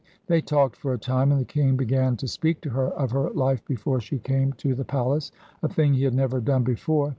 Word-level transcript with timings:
They 0.25 0.41
talked 0.41 0.77
for 0.77 0.93
a 0.93 0.97
time, 0.97 1.31
and 1.31 1.39
the 1.39 1.45
king 1.45 1.75
began 1.77 2.17
to 2.17 2.27
speak 2.27 2.59
to 2.61 2.71
her 2.71 2.87
of 2.87 3.11
her 3.11 3.29
life 3.29 3.63
before 3.67 4.01
she 4.01 4.17
came 4.17 4.51
to 4.53 4.73
the 4.73 4.83
palace, 4.83 5.31
a 5.61 5.69
thing 5.69 5.93
he 5.93 6.05
had 6.05 6.15
never 6.15 6.39
done 6.41 6.63
before. 6.63 7.09